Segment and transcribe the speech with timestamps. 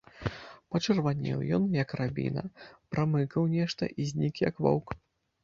[0.75, 2.43] Пачырванеў ён, як рабіна,
[2.95, 4.87] прамыкаў нешта і знік, як воўк.